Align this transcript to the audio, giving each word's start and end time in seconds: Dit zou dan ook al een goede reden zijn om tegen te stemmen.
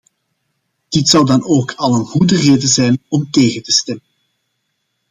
Dit 0.89 1.07
zou 1.09 1.25
dan 1.25 1.45
ook 1.45 1.73
al 1.73 1.95
een 1.95 2.05
goede 2.05 2.35
reden 2.35 2.69
zijn 2.69 3.03
om 3.09 3.29
tegen 3.31 3.63
te 3.63 3.71
stemmen. 3.71 4.05